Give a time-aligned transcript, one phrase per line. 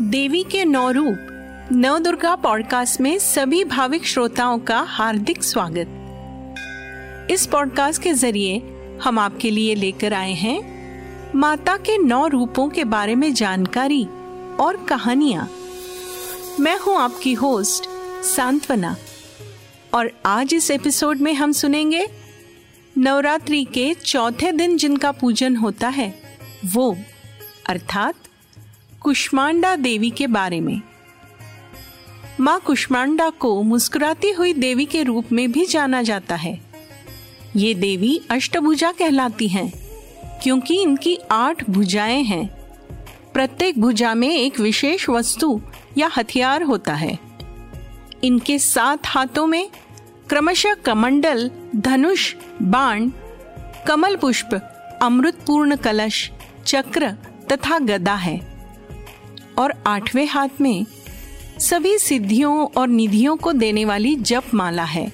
[0.00, 7.46] देवी के नौ रूप, नव दुर्गा पॉडकास्ट में सभी भाविक श्रोताओं का हार्दिक स्वागत। इस
[7.46, 8.56] पॉडकास्ट के ज़रिए
[9.02, 14.02] हम आपके लिए लेकर आए हैं माता के नौ रूपों के बारे में जानकारी
[14.60, 15.48] और कहानियाँ।
[16.60, 17.88] मैं हूँ आपकी होस्ट
[18.26, 18.96] सांत्वना
[19.94, 22.06] और आज इस एपिसोड में हम सुनेंगे
[22.98, 26.14] नवरात्रि के चौथे दिन जिनका पूजन होता है,
[26.66, 26.96] वो
[27.68, 28.14] अर्थात
[29.00, 30.82] कुष्मांडा देवी के बारे में।
[32.40, 36.60] माँ कुष्मांडा को मुस्कुराती हुई देवी के रूप में भी जाना जाता है।
[37.56, 39.72] ये देवी अष्टभुजा कहलाती हैं,
[40.42, 42.48] क्योंकि इनकी आठ भुजाएँ हैं।
[43.34, 45.62] प्रत्येक भुजा में एक विशेष वस्तु
[45.98, 47.18] या हथियार होता है।
[48.24, 49.70] इनके सात हाथों में
[50.28, 53.10] क्रमशः कमंडल, धनुष, बाण,
[53.86, 54.54] कमल पुष्प,
[55.02, 56.30] अमृतपूर्ण कलश,
[56.66, 57.10] चक्र
[57.52, 58.49] तथा गदा है।
[59.60, 60.86] और आठवें हाथ में
[61.58, 65.12] सभी सिद्धियों और निधियों को देने वाली जप माला है।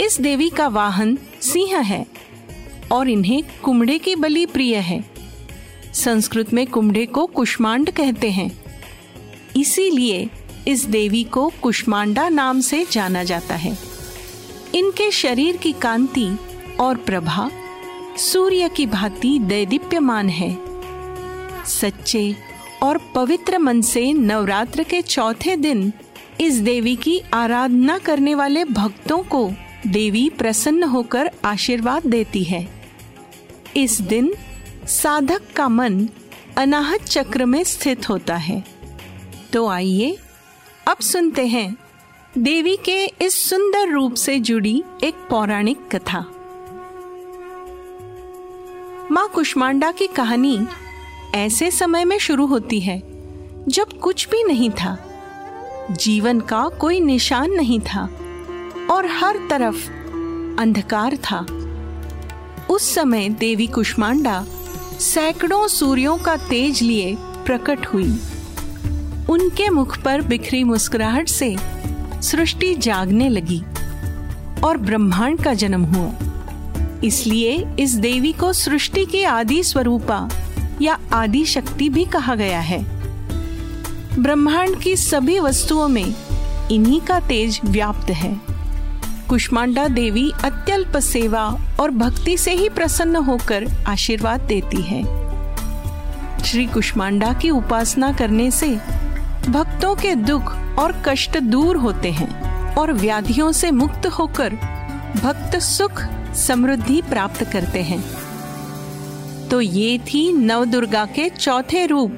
[0.00, 2.06] इस देवी का वाहन सिंह है
[2.92, 5.04] और इन्हें कुमड़े की बलि प्रिय है।
[5.94, 8.50] संस्कृत में कुमड़े को कुष्मांड कहते हैं।
[9.56, 10.30] इसीलिए
[10.68, 13.78] इस देवी को कुष्मांडा नाम से जाना जाता है।
[14.74, 16.38] इनके शरीर की कांति
[16.80, 17.50] और प्रभा
[18.18, 20.58] सूर्य की भांति दैदीप्यमान है।
[21.66, 22.36] सच्चे
[22.82, 25.92] और पवित्र मन से नवरात्र के चौथे दिन
[26.40, 29.50] इस देवी की आराधना करने वाले भक्तों को
[29.86, 32.66] देवी प्रसन्न होकर आशीर्वाद देती है।
[33.76, 34.32] इस दिन
[34.86, 36.08] साधक का मन
[36.56, 38.64] अनाहत चक्र में स्थित होता है।
[39.52, 40.16] तो आइए,
[40.88, 41.76] अब सुनते हैं
[42.38, 46.20] देवी के इस सुंदर रूप से जुड़ी एक पौराणिक कथा।
[49.10, 50.58] माँ कुष्मांडा की कहानी
[51.36, 53.02] ऐसे समय में शुरू होती है,
[53.68, 54.96] जब कुछ भी नहीं था।
[55.90, 58.08] जीवन का कोई निशान नहीं था
[58.90, 59.90] और हर तरफ़
[60.60, 61.46] अंधकार था।
[62.70, 64.44] उस समय देवी कुष्मांडा
[65.00, 68.18] सैकड़ों सूर्यों का तेज लिए प्रकट हुई।
[69.30, 71.56] उनके मुख पर बिखरी मुस्कुराहट से
[72.22, 73.62] सृष्टि जागने लगी
[74.64, 76.12] और ब्रह्मांड का जन्म हुआ।
[77.04, 80.28] इसलिए इस देवी को सृष्टि की आदि स्वरूपा
[80.82, 82.84] या आदि शक्ति भी कहा गया है।
[84.22, 86.14] ब्रह्मांड की सभी वस्तुओं में
[86.70, 88.40] इन्हीं का तेज व्याप्त है।
[89.28, 91.44] कुष्मांडा देवी अत्यल्प सेवा
[91.80, 95.02] और भक्ति से ही प्रसन्न होकर आशीर्वाद देती है।
[96.44, 98.76] श्री कुष्मांडा की उपासना करने से
[99.48, 104.54] भक्तों के दुख और कष्ट दूर होते हैं और व्याधियों से मुक्त होकर
[105.22, 106.02] भक्त सुख
[106.34, 108.25] समृद्धि प्राप्त करते हैं।
[109.50, 112.12] तो ये थी नवदुर्गा के चौथे रूप,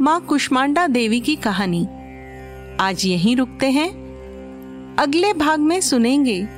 [0.00, 1.86] माँ कुष्मांडा देवी की कहानी।
[2.80, 3.90] आज यहीं रुकते हैं।
[4.98, 6.48] अगले भाग में सुनेंगे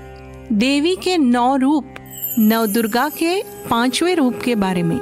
[0.52, 1.86] देवी के नौ रूप,
[2.38, 4.98] नवदुर्गा के पाँचवें रूप के बारे में।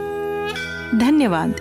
[0.94, 1.54] धन्यवाद।